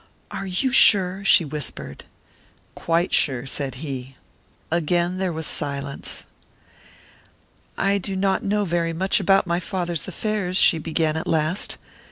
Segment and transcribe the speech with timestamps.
[0.31, 2.05] "Are you sure?" she whispered.
[2.73, 4.15] "Quite sure," said he.
[4.71, 6.25] Again there was silence.
[7.77, 11.77] "I do not know very much about my father's affairs," she began, at last.